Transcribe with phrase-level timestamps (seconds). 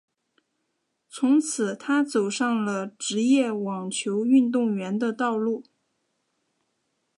[1.11, 5.63] 从此她走上了职业网球运动员的道路。